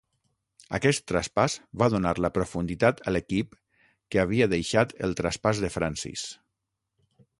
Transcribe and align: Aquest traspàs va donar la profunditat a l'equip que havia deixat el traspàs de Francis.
Aquest 0.77 1.03
traspàs 1.11 1.57
va 1.81 1.89
donar 1.95 2.13
la 2.25 2.31
profunditat 2.37 3.03
a 3.11 3.13
l'equip 3.15 3.53
que 4.15 4.23
havia 4.25 4.49
deixat 4.55 4.97
el 5.09 5.15
traspàs 5.21 5.63
de 5.67 5.71
Francis. 5.77 6.25